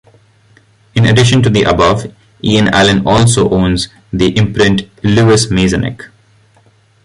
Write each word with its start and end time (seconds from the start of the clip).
In 0.95 1.05
addition 1.05 1.43
to 1.43 1.49
the 1.51 1.61
above 1.61 2.11
Ian 2.43 2.69
Allan 2.69 3.05
also 3.05 3.47
owns 3.51 3.89
the 4.11 4.35
imprint 4.35 4.89
Lewis 5.03 5.51
Masonic. 5.51 6.05